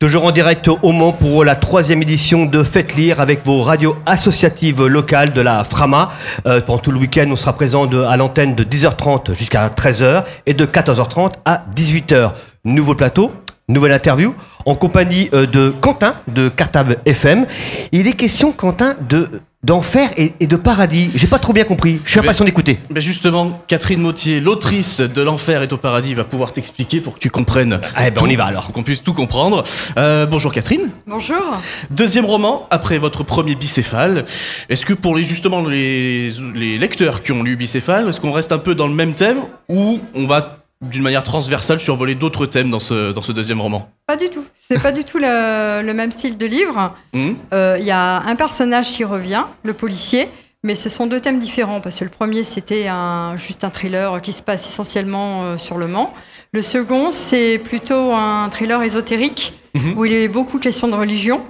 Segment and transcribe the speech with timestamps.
[0.00, 3.96] Toujours en direct au Mans pour la troisième édition de Faites Lire avec vos radios
[4.06, 6.08] associatives locales de la Frama.
[6.46, 10.24] Euh, pendant tout le week-end, on sera présent de- à l'antenne de 10h30 jusqu'à 13h
[10.46, 12.32] et de 14h30 à 18h.
[12.64, 13.30] Nouveau plateau,
[13.68, 14.34] nouvelle interview
[14.64, 17.44] en compagnie euh, de Quentin de Cartable FM.
[17.92, 19.28] Il est question, Quentin, de
[19.62, 21.10] d'enfer et, et de paradis.
[21.14, 22.00] J'ai pas trop bien compris.
[22.04, 22.80] Je suis Mais- impatient d'écouter.
[22.90, 27.18] Ben justement, Catherine Mautier, l'autrice de L'Enfer est au paradis, va pouvoir t'expliquer pour que
[27.18, 27.80] tu comprennes.
[28.00, 28.64] Eh ben, on y va alors.
[28.64, 29.62] Pour qu'on puisse tout comprendre.
[29.98, 30.88] Euh, bonjour Catherine.
[31.06, 31.58] Bonjour.
[31.90, 34.24] Deuxième roman, après votre premier bicéphale.
[34.70, 38.52] Est-ce que pour les, justement les, les lecteurs qui ont lu bicéphale, est-ce qu'on reste
[38.52, 42.70] un peu dans le même thème ou on va d'une manière transversale survoler d'autres thèmes
[42.70, 44.44] dans ce, dans ce deuxième roman Pas du tout.
[44.54, 46.94] C'est pas du tout le, le même style de livre.
[47.12, 50.28] Hmm Euh, Il y a un personnage qui revient, le policier,
[50.64, 54.20] mais ce sont deux thèmes différents parce que le premier c'était un, juste un thriller
[54.22, 56.14] qui se passe essentiellement euh, sur le Mans.
[56.52, 59.96] Le second c'est plutôt un thriller ésotérique Mhm.
[59.96, 61.42] où il est beaucoup question de religion.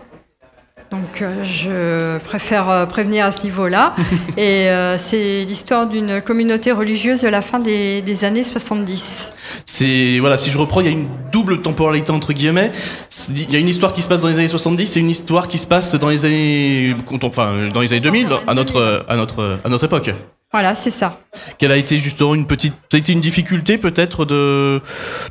[0.91, 3.95] Donc euh, je préfère euh, prévenir à ce niveau-là.
[4.37, 9.33] Et euh, c'est l'histoire d'une communauté religieuse de la fin des, des années 70.
[9.65, 12.73] C'est voilà, si je reprends, il y a une double temporalité entre guillemets.
[13.29, 15.47] Il y a une histoire qui se passe dans les années 70 et une histoire
[15.47, 19.61] qui se passe dans les années, enfin dans les années 2000, à notre à notre
[19.63, 20.11] à notre époque.
[20.53, 21.21] Voilà, c'est ça.
[21.59, 24.83] Quelle a été justement une petite, ça a été une difficulté peut-être de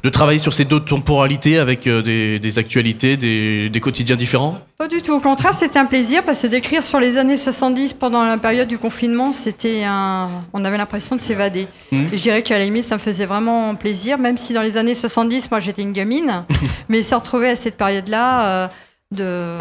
[0.01, 4.61] de travailler sur ces deux temporalités avec euh, des, des actualités, des, des quotidiens différents?
[4.77, 5.11] Pas du tout.
[5.11, 8.69] Au contraire, c'était un plaisir parce que d'écrire sur les années 70 pendant la période
[8.69, 10.45] du confinement, c'était un.
[10.53, 11.67] On avait l'impression de s'évader.
[11.91, 14.77] Et je dirais qu'à la limite, ça me faisait vraiment plaisir, même si dans les
[14.77, 16.45] années 70, moi j'étais une gamine.
[16.87, 18.67] mais se retrouver à cette période-là, euh,
[19.11, 19.57] de.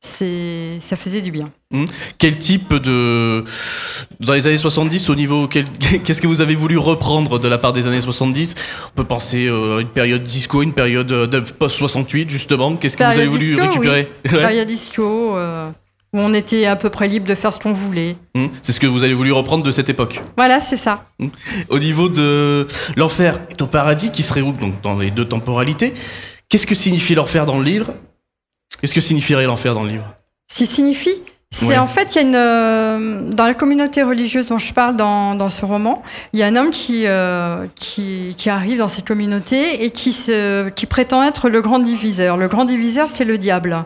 [0.00, 1.50] C'est, ça faisait du bien.
[2.16, 3.44] Quel type de
[4.20, 5.66] dans les années 70 au niveau quel-
[6.04, 8.54] qu'est-ce que vous avez voulu reprendre de la part des années 70
[8.86, 12.74] On peut penser euh, à une période disco, une période euh, de post 68 justement.
[12.76, 14.30] Qu'est-ce que vous avez voulu récupérer Ouais.
[14.30, 15.68] Période disco, euh,
[16.14, 18.16] où on était à peu près libre de faire ce qu'on voulait.
[18.34, 20.22] Hmm, C'est ce que vous avez voulu reprendre de cette époque.
[20.38, 21.04] Voilà, c'est ça.
[21.68, 25.92] Au niveau de l'enfer est au paradis qui serait où donc dans les deux temporalités?
[26.48, 27.92] Qu'est-ce que signifie l'enfer dans le livre?
[28.80, 30.14] Qu'est-ce que signifierait l'enfer dans le livre?
[30.50, 31.78] Qui signifie, c'est Ouais.
[31.78, 35.34] en fait, il y a une euh, dans la communauté religieuse dont je parle dans,
[35.34, 39.06] dans ce roman, il y a un homme qui, euh, qui qui arrive dans cette
[39.06, 42.36] communauté et qui se qui prétend être le grand diviseur.
[42.36, 43.84] Le grand diviseur, c'est le diable.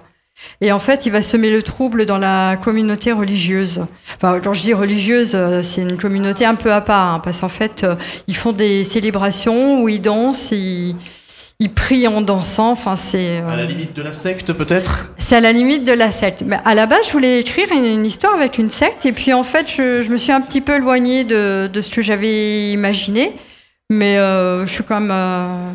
[0.61, 3.87] Et en fait, il va semer le trouble dans la communauté religieuse.
[4.17, 7.41] Enfin, quand je dis religieuse, euh, c'est une communauté un peu à part, hein, parce
[7.41, 7.95] qu'en fait, euh,
[8.27, 10.97] ils font des célébrations où ils dansent, ils,
[11.63, 12.73] ils prient en dansant.
[12.73, 15.13] Enfin, c'est euh, À la limite de la secte peut-être?
[15.19, 16.43] C'est à la limite de la secte.
[16.47, 19.33] Mais à la base, je voulais écrire une, une histoire avec une secte, et puis
[19.33, 22.71] en fait, je, je me suis un petit peu éloignée de, de ce que j'avais
[22.73, 23.33] imaginé,
[23.91, 25.73] mais euh, je suis quand même euh,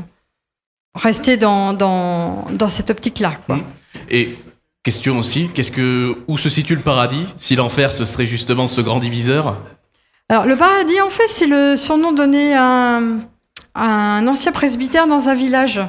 [0.96, 3.34] restée dans, dans, dans cette optique-là.
[3.46, 3.56] quoi.
[3.58, 3.64] Mm.
[4.10, 4.36] Et
[4.84, 8.82] question aussi, qu'est-ce que où se situe le paradis Si l'enfer ce serait justement ce
[8.82, 9.58] grand diviseur?
[10.30, 13.22] Alors, le paradis, en fait, c'est le surnom donné à un, à
[13.76, 15.82] un ancien presbytère dans un village.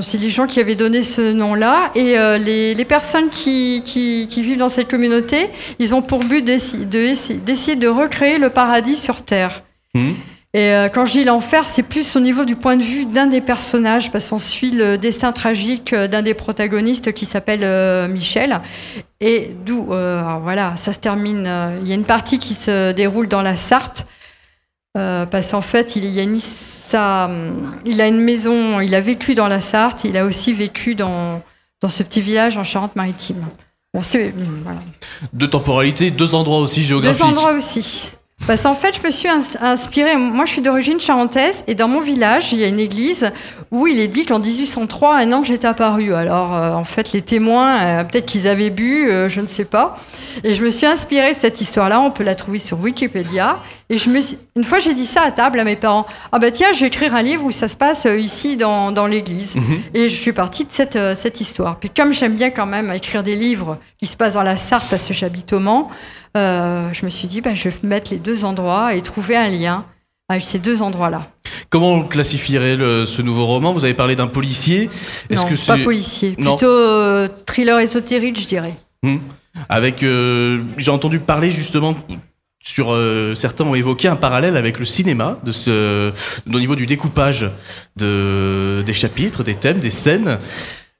[0.00, 1.90] C'est les gens qui avaient donné ce nom-là.
[1.94, 6.20] Et euh, les, les personnes qui, qui, qui vivent dans cette communauté, ils ont pour
[6.20, 9.62] but d'essayer de, recréer le paradis sur Terre.
[9.94, 10.12] Hmm
[10.54, 13.26] Et euh, quand je dis l'enfer, c'est plus au niveau du point de vue d'un
[13.26, 18.08] des personnages, parce qu'on suit le destin tragique euh, d'un des protagonistes qui s'appelle euh,
[18.08, 18.60] Michel.
[19.20, 21.50] Et d'où, voilà, ça se termine.
[21.82, 24.06] Il y a une partie qui se déroule dans la Sarthe,
[24.94, 26.40] parce qu'en fait, il y a une,
[26.88, 30.52] ça, hum, il a une maison, il a vécu dans la Sarthe, il a aussi
[30.52, 31.42] vécu dans,
[31.80, 33.44] dans ce petit village en Charente-Maritime.
[33.94, 34.32] Bon, hum,
[34.64, 34.80] voilà.
[35.32, 37.20] Deux temporalités, deux endroits aussi géographiques.
[37.20, 38.10] Deux endroits aussi.
[38.46, 40.16] Parce qu'en fait, je me suis ins- inspirée.
[40.16, 43.32] Moi, je suis d'origine charentaise et dans mon village, il y a une église
[43.72, 46.14] où il est dit qu'en 1803, un ange est apparu.
[46.14, 49.64] Alors, euh, en fait, les témoins, euh, peut-être qu'ils avaient bu, euh, je ne sais
[49.64, 49.98] pas.
[50.44, 52.00] Et je me suis inspirée de cette histoire-là.
[52.00, 53.58] On peut la trouver sur Wikipédia.
[53.90, 54.36] Et je me suis...
[54.54, 56.04] une fois, j'ai dit ça à table à mes parents.
[56.30, 58.92] Ah bah tiens, je vais écrire un livre où ça se passe euh, ici dans,
[58.92, 59.54] dans l'église.
[59.56, 59.80] Mhm.
[59.94, 61.78] Et je suis partie de cette, euh, cette histoire.
[61.78, 64.88] Puis comme j'aime bien quand même écrire des livres qui se passent dans la Sarthe
[64.90, 65.88] parce que j'habite au Mans,
[66.36, 69.48] euh, je me suis dit, bah, je vais mettre les deux endroits et trouver un
[69.48, 69.86] lien
[70.28, 71.26] avec ces deux endroits-là.
[71.70, 73.72] Comment on classifierait le- ce nouveau roman?
[73.72, 74.90] Vous avez parlé d'un policier.
[75.30, 76.56] Est-ce Non, que pas policier, Non.
[76.56, 78.74] plutôt euh, thriller ésotérique, je dirais.
[79.70, 81.94] avec euh, J'ai entendu parler justement
[82.68, 86.12] sur euh, certains ont évoqué un parallèle avec le cinéma de ce
[86.52, 87.48] au niveau du découpage
[87.96, 90.38] de des chapitres, des thèmes, des scènes.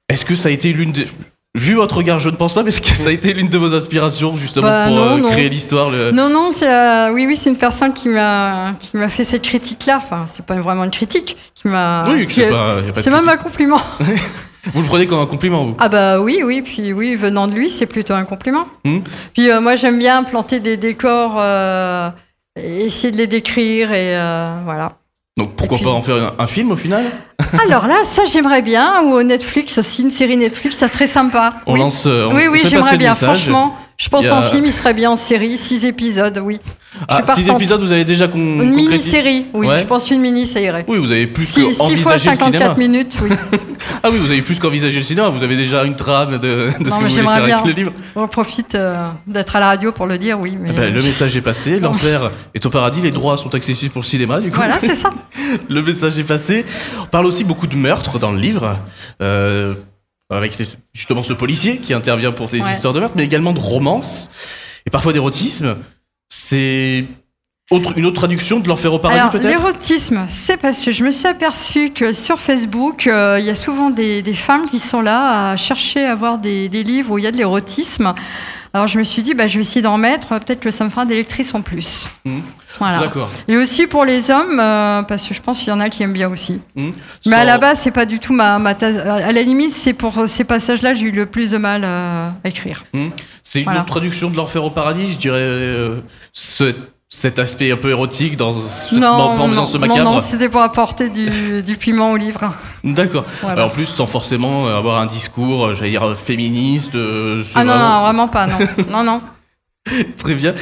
[0.09, 1.07] Est-ce que ça a été l'une des
[1.55, 3.57] Vu votre regard, je ne pense pas, mais est-ce que ça a été l'une de
[3.57, 5.29] vos aspirations justement Bah, pour non, euh, non.
[5.31, 6.11] créer l'histoire le...
[6.11, 9.99] Non, non, la- oui, oui, c'est une personne qui m'a qui m'a fait cette critique-là.
[10.03, 12.05] Enfin, c'est pas vraiment une critique, qui m'a.
[12.09, 13.81] Oui, c'est a- même un compliment.
[14.73, 17.53] Vous le prenez comme un compliment, vous Ah bah oui, oui, puis oui, venant de
[17.53, 18.65] lui, c'est plutôt un compliment.
[18.85, 18.99] Hmm.
[19.33, 22.09] Puis euh, moi, j'aime bien planter des décors, euh,
[22.57, 24.93] essayer de les décrire, et euh, voilà.
[25.37, 27.05] Donc pourquoi puis- pas en faire un, un film au final
[27.65, 31.53] Alors là, ça, j'aimerais bien, ou Netflix aussi, une série Netflix, ça serait sympa.
[31.65, 31.79] On oui.
[31.79, 32.05] lance.
[32.05, 33.75] on oui, oui, j'aimerais bien, franchement.
[33.99, 36.59] Je pense a- en film, il serait bien en série, six épisodes, oui.
[37.09, 39.79] Ah, six épisodes, vous avez déjà con Une mini-série, oui, Ouais.
[39.79, 40.85] je pense une mini, ça irait.
[40.87, 42.59] Oui, vous avez plus Six, six fois qu'envisagé le cinéma.
[42.59, 43.29] 54 minutes, oui.
[44.03, 45.27] Ah oui, vous avez plus qu'envisagé le cinéma.
[45.29, 47.57] Vous avez déjà une trame de, de ce que vous voulez faire bien.
[47.57, 47.91] avec le livre.
[48.15, 50.57] On profite euh, d'être à la radio pour le dire, oui.
[50.59, 51.79] Mais Eh ben, le message est passé.
[51.79, 53.01] L'enfer est au paradis.
[53.01, 54.39] Les droits sont accessibles pour le cinéma.
[54.39, 55.09] Du coup, Voilà, c'est ça.
[55.69, 56.65] le message est passé.
[57.01, 58.77] On parle aussi beaucoup de meurtres dans le livre.
[59.21, 59.73] Euh,
[60.29, 62.73] avec les- justement ce policier qui intervient pour des Ouais.
[62.73, 64.29] histoires de meurtre, mais également de romance
[64.85, 65.75] et parfois d'érotisme.
[66.31, 67.05] C'est
[67.71, 69.47] autre, une autre traduction de l'enfer au paradis peut-être?
[69.47, 73.55] l'érotisme, c'est parce que je me suis aperçue que sur Facebook, euh, il y a
[73.55, 77.17] souvent des, des femmes qui sont là à chercher à voir des, des livres où
[77.17, 78.13] il y a de l'érotisme.
[78.73, 80.89] Alors, je me suis dit, bah, je vais essayer d'en mettre, peut-être que ça me
[80.89, 82.07] fera lectrices en plus.
[82.25, 82.41] Mhm.
[82.77, 82.99] Voilà.
[82.99, 83.29] D'accord.
[83.47, 86.01] Et aussi pour les hommes, euh, parce que je pense qu'il y en a qui
[86.03, 86.61] aiment bien aussi.
[86.75, 86.91] Hmm.
[87.25, 89.91] Mais à la base, c'est pas du tout ma, ma tasse- À la limite, c'est
[89.93, 92.83] pour ces passages-là que j'ai eu le plus de mal euh, à écrire.
[92.93, 93.09] Hmm.
[93.43, 93.81] C'est une Voilà.
[93.81, 95.37] autre traduction de l'enfer au paradis, je dirais.
[95.41, 95.99] euh,
[97.11, 100.03] cet aspect un peu érotique dans ce, Non, non, non, macabre.
[100.03, 102.53] non, c'était pour apporter du, du piment au livre.
[102.83, 103.25] D'accord.
[103.41, 103.65] Voilà.
[103.65, 106.93] En plus, sans forcément avoir un discours, euh, j'allais dire, euh, féministe.
[106.93, 108.57] euh, Ah non, vraiment non, vraiment pas, non.
[108.91, 109.21] non, non.
[110.17, 110.53] Très bien.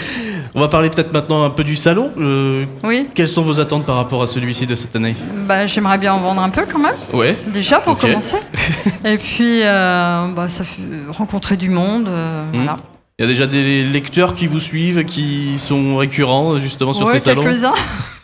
[0.56, 2.12] On va parler peut-être maintenant un peu du salon.
[2.18, 5.18] Euh, Oui, quelles sont vos attentes par rapport à celui-ci de cette année?
[5.50, 7.36] Bah, j'aimerais bien en vendre un peu quand même, Ouais.
[7.48, 8.38] déjà pour commencer.
[9.06, 12.64] Et puis, euh, bah, ça fait rencontrer du monde, euh, Mhm.
[12.64, 12.78] voilà.
[13.20, 17.14] Il y a déjà des lecteurs qui vous suivent, qui sont récurrents justement sur Ouais,
[17.14, 17.42] ces salons?
[17.42, 17.74] quelques-uns.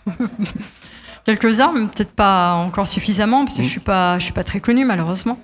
[1.26, 3.66] quelques-uns, mais peut-être pas encore suffisamment, parce que Mhm.
[3.68, 5.40] je suis pas, je suis pas très connue malheureusement.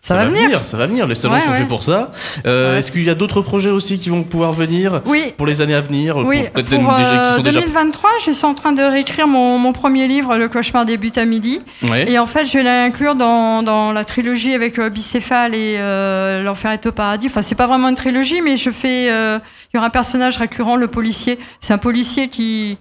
[0.00, 0.64] Ça, va venir.
[0.66, 1.06] Ça va venir.
[1.06, 1.58] Les salons Ouais, sont ouais.
[1.58, 2.10] faits pour ça.
[2.46, 2.78] Euh, Ouais.
[2.78, 5.74] Est-ce qu'il y a d'autres projets aussi qui vont pouvoir venir Oui, pour les années
[5.74, 8.72] à venir Oui, pour pour déjà, euh, qui sont déjà 2023, je suis en train
[8.72, 11.60] de réécrire mon, mon premier livre, Le cauchemar débute à midi.
[12.06, 16.42] Et en fait, je vais l'inclure dans, dans la trilogie avec euh, Bicéphale et euh,
[16.42, 17.26] L'Enfer est au paradis.
[17.26, 19.04] Enfin, c'est pas vraiment une trilogie, mais je fais.
[19.06, 21.38] Il y aura un personnage récurrent, le policier.
[21.60, 22.78] C'est un policier qui,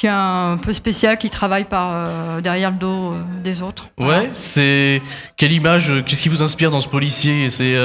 [0.00, 3.90] qui est un peu spécial, qui travaille par, euh, derrière le dos euh, des autres.
[3.98, 4.22] Voilà.
[4.22, 5.02] Ouais, c'est
[5.36, 7.50] quelle image euh, Qu'est-ce qui vous inspire dans ce policier?
[7.50, 7.76] C'est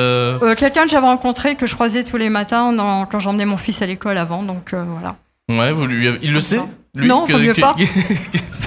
[0.58, 3.82] Quelqu'un que j'avais rencontré, que je croisais tous les matins dans- quand j'emmenais mon fils
[3.82, 4.44] à l'école avant.
[4.44, 5.18] Donc voilà.
[5.50, 6.62] ouais, vous lui avez- il le sait?
[6.96, 7.74] Lui, Non, faut mieux pas.
[7.78, 7.84] que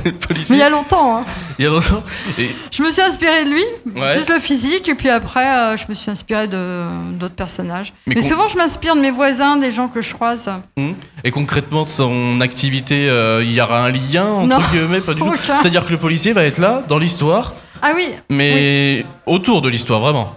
[0.04, 1.16] Mais il y a longtemps.
[1.18, 1.20] Hein.
[1.58, 2.02] Il y a longtemps.
[2.38, 3.64] Et- Je me suis inspirée de lui,
[3.96, 4.14] Ouais.
[4.16, 7.92] juste le physique, et puis après, euh, je me suis inspirée de d'autres personnages.
[8.06, 10.50] Mais souvent, je m'inspire de mes voisins, des gens que je croise.
[10.76, 10.92] Hmm.
[11.24, 14.64] Et concrètement, son activité, euh, il y aura un lien entre Non.
[14.70, 15.34] guillemets, pas du tout.
[15.46, 20.00] C'est-à-dire que le policier va être là dans l'histoire, Ah oui, mais autour de l'histoire
[20.00, 20.34] vraiment.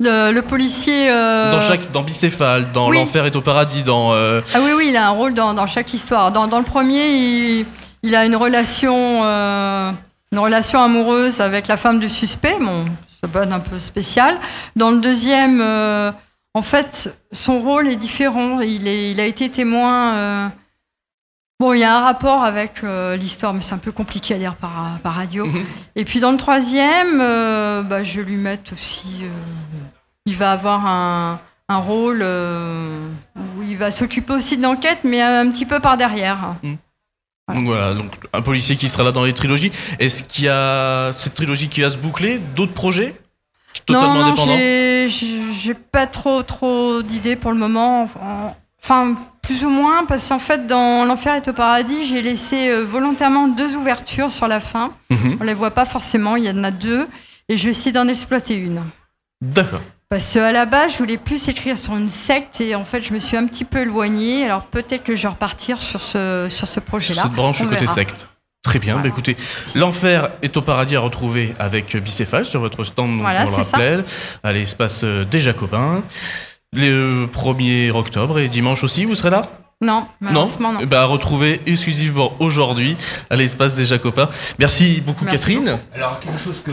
[0.00, 1.08] Le, le policier.
[1.10, 2.98] euh, Dans chaque, dans Bicéphale, dans oui.
[2.98, 4.12] l'enfer est au paradis, dans.
[4.12, 6.32] euh, Ah oui, oui, il a un rôle dans, dans chaque histoire.
[6.32, 7.66] Dans, dans le premier, il,
[8.02, 8.94] il a une relation,
[9.24, 9.90] euh,
[10.32, 12.56] une relation amoureuse avec la femme du suspect.
[12.60, 14.36] Bon, ça un peu spécial.
[14.76, 15.60] Dans le deuxième,
[16.54, 18.60] en fait, son rôle est différent.
[18.60, 20.50] Il, est, il a été témoin.
[21.60, 24.34] Euh, Bon, il y a un rapport avec euh, l'histoire, mais c'est un peu compliqué
[24.34, 25.46] à dire par, par radio.
[25.46, 25.64] Mhm.
[25.96, 29.20] Et puis dans le troisième, euh, bah, je vais lui mettre aussi.
[29.22, 29.28] euh,
[30.26, 31.38] il va avoir un,
[31.68, 33.08] un rôle euh,
[33.56, 36.54] où il va s'occuper aussi de l'enquête, mais un, petit peu par derrière.
[37.52, 39.70] Donc voilà, donc un policier qui sera là dans les trilogies.
[39.98, 42.38] Est-ce qu'il y a cette trilogie qui va se boucler?
[42.38, 43.20] D'autres projets?
[43.86, 44.56] Totalement non, non,
[45.08, 48.08] j'ai- pas trop trop d'idées pour le moment.
[48.20, 52.68] En- Enfin, plus ou moins, parce qu'en fait, dans L'Enfer est au paradis, j'ai laissé
[52.68, 54.92] euh, volontairement deux ouvertures sur la fin.
[55.08, 55.38] Mhm.
[55.40, 57.06] On les voit pas forcément, il y en a deux,
[57.48, 58.82] et je vais essayer d'en exploiter une.
[59.40, 59.80] D'accord.
[60.10, 63.14] Parce qu'à la base, je voulais plus écrire sur une secte et en fait, je
[63.14, 64.44] me suis un petit peu éloignée.
[64.44, 67.22] Alors peut-être que je vais repartir sur ce, sur ce projet-là.
[67.22, 67.94] Cette branche On côté verra.
[67.94, 68.28] secte.
[68.62, 69.36] Très bien, bah écoutez,
[69.74, 73.64] l'enfer est au paradis à retrouver avec Bicéphale sur votre stand, Voilà, on le c'est
[73.64, 73.78] ça.
[74.42, 76.02] à l'espace euh, des Jacobins.
[76.76, 79.48] Le 1er octobre et dimanche aussi, vous serez là?
[79.84, 80.80] Non, malheureusement, non.
[80.84, 82.94] Ben, à retrouver exclusivement aujourd'hui
[83.30, 84.28] à l'espace des Jacobins.
[84.58, 85.78] Merci beaucoup Merci Catherine.
[85.94, 86.70] Alors, quelque chose que,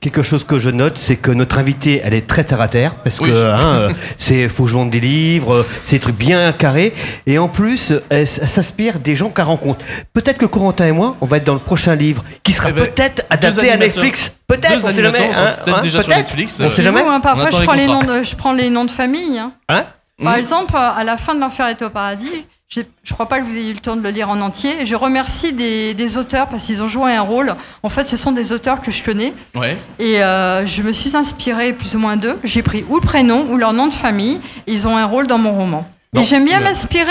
[0.00, 2.96] quelque chose que je note, c'est que notre invitée, elle est très terre à terre,
[2.96, 3.30] parce que Oui.
[3.30, 6.92] hein, euh, c'est faut vendre des livres, c'est des trucs bien carrés,
[7.26, 9.84] et en plus, elle, s'inspire des gens qu'elle rencontre.
[10.12, 12.72] Peut-être que Corentin et moi, on va être dans le prochain livre, qui sera Eh
[12.72, 13.76] ben, peut-être adapté à.
[13.76, 14.36] Netflix.
[14.46, 15.18] Peut-être, on sait jamais.
[15.18, 16.14] hein, peut-être hein, déjà sur.
[16.14, 16.58] Netflix.
[16.60, 17.02] On euh, sait Et jamais.
[17.02, 19.38] vous, hein, On parfois, je prends, les noms de, je prends les noms de famille.
[19.68, 19.86] hein?
[20.22, 20.38] Par Mhm.
[20.38, 22.30] exemple, à la fin de l'Enfer est au paradis,
[22.72, 24.84] Je ne crois pas que vous ayez eu le temps de le lire en entier.
[24.86, 27.52] Je remercie des, des auteurs parce qu'ils ont joué un rôle.
[27.82, 29.32] En fait, ce sont des auteurs que je connais.
[29.56, 29.76] Ouais.
[29.98, 32.38] Et euh, je me suis inspirée plus ou moins d'eux.
[32.44, 34.40] J'ai pris ou le prénom ou leur nom de famille.
[34.68, 35.84] Ils ont un rôle dans mon roman.
[36.16, 37.10] Et j'aime bien m'inspirer,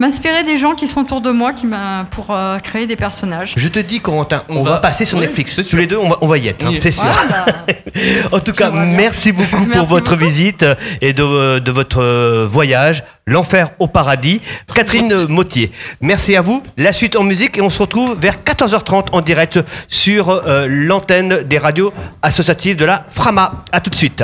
[0.00, 3.54] m'inspirer des gens qui sont autour de moi qui m'a pour euh, créer des personnages.
[3.56, 5.56] Je te dis, Corentin, on, On va, va- passer sur Netflix.
[5.68, 7.02] Tous les deux, on va, on va y être, hein, c'est sûr.
[7.04, 7.46] Voilà,
[8.32, 8.84] En tout cas, bien.
[8.84, 10.24] merci beaucoup pour votre beaucoup.
[10.24, 10.64] visite
[11.00, 14.40] et de, de votre euh, voyage, l'enfer au paradis.
[14.72, 16.62] Catherine Mottier, merci à vous.
[16.76, 21.42] La suite en musique et on se retrouve vers 14h30 en direct sur euh, l'antenne
[21.42, 23.64] des radios associatives de la Frama.
[23.72, 24.22] À tout de suite.